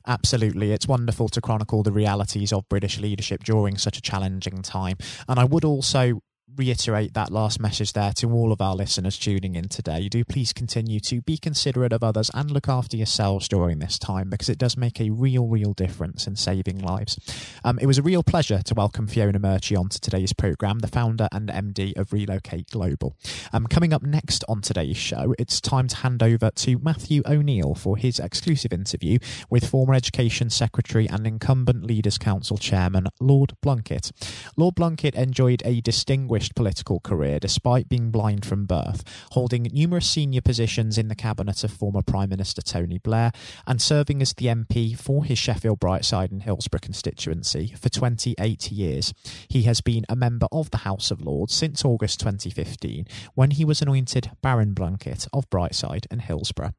Absolutely. 0.06 0.72
It's 0.72 0.88
wonderful 0.88 1.28
to 1.30 1.42
chronicle 1.42 1.82
the 1.82 1.92
realities 1.92 2.54
of 2.54 2.70
British 2.70 3.00
leadership 3.00 3.44
during 3.44 3.78
such 3.80 3.98
a 3.98 4.02
challenging 4.02 4.62
time. 4.62 4.98
And 5.28 5.40
I 5.40 5.46
would 5.46 5.66
also 5.66 6.22
reiterate 6.56 7.14
that 7.14 7.32
last 7.32 7.60
message 7.60 7.94
there 7.94 8.14
to 8.14 8.32
all 8.32 8.52
of 8.52 8.62
our 8.62 8.76
listeners 8.76 9.18
tuning 9.18 9.56
in 9.56 9.70
today. 9.70 10.02
You 10.02 10.10
Do 10.10 10.24
please 10.24 10.54
continue 10.54 11.00
to 11.02 11.22
be 11.22 11.38
considerate 11.38 11.94
of 11.94 12.04
others 12.04 12.30
and 12.34 12.52
look 12.52 12.70
after 12.70 12.96
yourselves 12.96 13.48
during 13.48 13.80
this 13.80 13.98
time 13.98 14.30
because 14.30 14.50
it 14.50 14.58
does 14.58 14.78
make 14.78 15.02
a 15.02 15.10
real, 15.10 15.48
real 15.48 15.74
difference 15.74 16.28
in 16.28 16.36
saving 16.36 16.80
lives. 16.80 17.20
Um, 17.64 17.80
it 17.80 17.86
was 17.86 17.98
a 17.98 18.04
real 18.04 18.24
pleasure 18.24 18.62
to 18.64 18.74
welcome 18.74 19.08
Fiona 19.08 19.40
Murchie 19.40 19.78
onto 19.78 20.00
today's 20.00 20.34
programme, 20.34 20.80
the 20.80 20.88
founder 20.88 21.28
and 21.32 21.50
MD 21.50 21.98
of 21.98 22.14
Relocate 22.14 22.70
Global. 22.70 23.16
Um, 23.52 23.68
coming 23.68 23.94
up 23.94 24.04
next 24.04 24.44
on 24.48 24.62
today's 24.62 24.98
show, 24.98 25.34
it's 25.40 25.60
time 25.60 25.88
to 25.88 25.98
hand 25.98 26.22
over 26.22 26.52
to 26.52 26.78
Matthew 26.80 27.24
O'Neill 27.26 27.74
for 27.76 27.98
his 27.98 28.20
exclusive 28.20 28.74
interview 28.74 29.18
with 29.50 29.68
former 29.68 29.94
Education 29.94 30.50
Secretary 30.50 31.08
and 31.10 31.26
incumbent 31.26 31.86
Leaders 31.86 32.18
Council 32.18 32.58
Chairman 32.58 33.08
Lord 33.20 33.54
Blunkett. 33.64 34.12
Lord 34.56 34.76
Blunkett 34.76 35.16
enjoyed 35.16 35.62
a 35.66 35.82
distinguished 35.82 36.43
distinguished 36.44 36.56
political 36.56 37.00
career 37.00 37.40
despite 37.40 37.88
being 37.90 38.12
blind 38.12 38.46
from 38.46 38.66
birth, 38.66 39.04
holding 39.32 39.64
numerous 39.72 40.10
senior 40.10 40.42
positions 40.42 40.98
in 40.98 41.08
the 41.08 41.16
cabinet 41.16 41.64
of 41.64 41.72
former 41.72 42.02
Prime 42.02 42.30
Minister 42.30 42.62
Tony 42.62 42.98
Blair 42.98 43.32
and 43.65 43.82
serving 43.82 44.22
as 44.22 44.34
the 44.34 44.48
MP 44.48 44.98
for 44.98 45.24
his 45.24 45.39
Sheffield 45.39 45.80
Brightside 45.80 46.32
and 46.32 46.44
Hillsborough 46.44 46.80
constituency 46.82 47.74
for 47.80 47.89
28 47.89 48.72
years. 48.72 49.13
He 49.48 49.63
has 49.63 49.82
been 49.82 50.06
a 50.10 50.15
member 50.15 50.48
of 50.52 50.70
the 50.72 50.84
House 50.84 51.12
of 51.12 51.22
Lords 51.22 51.54
since 51.54 51.86
August 51.86 52.20
2015 52.20 53.08
when 53.36 53.52
he 53.52 53.63
was 53.63 53.82
anointed 53.82 54.32
Baron 54.41 54.74
Blunkett 54.74 55.28
of 55.32 55.50
Brightside 55.50 56.06
and 56.12 56.22
Hillsborough. 56.22 56.74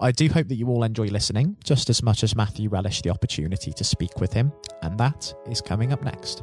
I 0.00 0.12
do 0.12 0.28
hope 0.28 0.48
that 0.48 0.56
you 0.56 0.68
all 0.68 0.84
enjoy 0.84 1.08
listening 1.08 1.56
just 1.62 1.90
as 1.90 2.02
much 2.02 2.22
as 2.22 2.36
Matthew 2.36 2.68
relished 2.68 3.04
the 3.04 3.10
opportunity 3.10 3.72
to 3.72 3.84
speak 3.84 4.20
with 4.20 4.32
him, 4.32 4.52
and 4.82 4.98
that 4.98 5.34
is 5.50 5.60
coming 5.60 5.92
up 5.92 6.02
next. 6.02 6.42